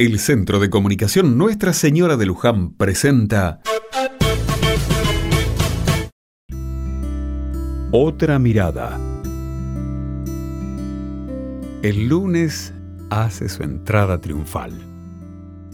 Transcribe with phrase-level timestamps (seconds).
[0.00, 3.60] El Centro de Comunicación Nuestra Señora de Luján presenta
[7.90, 8.96] Otra mirada.
[11.82, 12.72] El lunes
[13.10, 14.70] hace su entrada triunfal.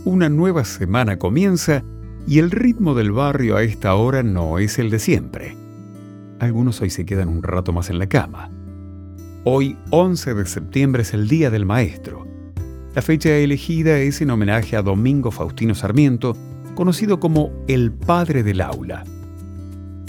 [0.06, 1.84] Una nueva semana comienza
[2.27, 5.54] y el ritmo del barrio a esta hora no es el de siempre.
[6.38, 8.50] Algunos hoy se quedan un rato más en la cama.
[9.45, 12.34] Hoy, 11 de septiembre, es el Día del Maestro.
[12.95, 16.37] La fecha elegida es en homenaje a Domingo Faustino Sarmiento,
[16.77, 19.02] conocido como el Padre del Aula.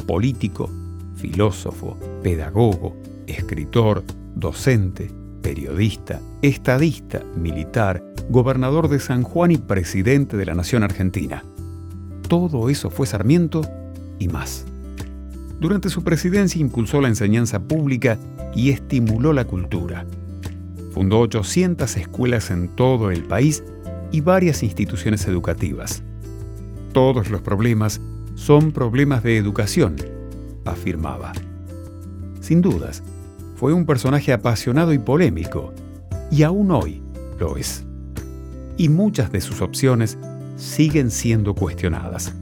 [0.06, 0.70] Político,
[1.16, 4.04] filósofo, pedagogo, escritor,
[4.36, 5.10] docente,
[5.42, 11.44] periodista, estadista, militar, gobernador de San Juan y presidente de la Nación Argentina.
[12.30, 13.62] Todo eso fue Sarmiento
[14.20, 14.64] y más.
[15.60, 18.20] Durante su presidencia impulsó la enseñanza pública
[18.54, 20.06] y estimuló la cultura.
[20.96, 23.66] Fundó 800 escuelas en todo el país
[24.14, 26.04] y varias instituciones educativas.
[26.94, 28.00] Todos los problemas
[28.36, 29.98] son problemas de educación,
[30.64, 31.34] afirmaba.
[32.40, 33.04] Sin dudas,
[33.58, 35.74] fue un personaje apasionado y polémico,
[36.32, 37.04] y aún hoy
[37.42, 37.84] lo es.
[38.78, 40.18] Y muchas de sus opciones
[40.56, 42.34] siguen siendo cuestionadas.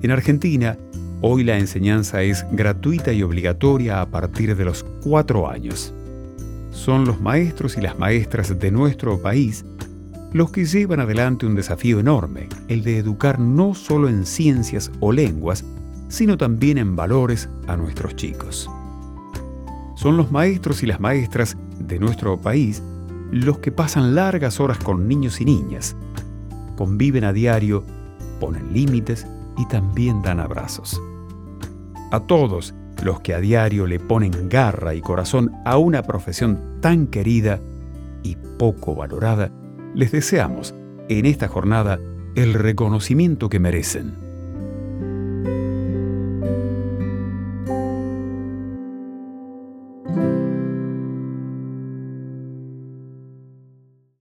[0.00, 0.78] En Argentina,
[1.22, 5.92] hoy la enseñanza es gratuita y obligatoria a partir de los cuatro años.
[6.78, 9.64] Son los maestros y las maestras de nuestro país
[10.32, 15.10] los que llevan adelante un desafío enorme, el de educar no solo en ciencias o
[15.10, 15.64] lenguas,
[16.06, 18.70] sino también en valores a nuestros chicos.
[19.96, 22.80] Son los maestros y las maestras de nuestro país
[23.32, 25.96] los que pasan largas horas con niños y niñas,
[26.76, 27.82] conviven a diario,
[28.38, 31.02] ponen límites y también dan abrazos.
[32.12, 37.06] A todos los que a diario le ponen garra y corazón a una profesión tan
[37.06, 37.60] querida
[38.22, 39.50] y poco valorada,
[39.94, 40.74] les deseamos
[41.08, 41.98] en esta jornada
[42.34, 44.27] el reconocimiento que merecen.